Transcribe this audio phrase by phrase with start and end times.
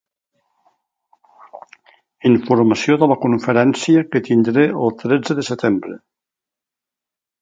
[2.29, 5.99] Informació de la conferència que tindré el tretze de setembre.